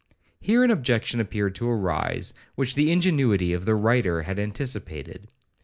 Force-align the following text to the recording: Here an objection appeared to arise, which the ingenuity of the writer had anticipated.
Here 0.39 0.63
an 0.63 0.71
objection 0.71 1.19
appeared 1.19 1.53
to 1.53 1.69
arise, 1.69 2.33
which 2.55 2.73
the 2.73 2.91
ingenuity 2.91 3.53
of 3.53 3.65
the 3.65 3.75
writer 3.75 4.23
had 4.23 4.39
anticipated. 4.39 5.27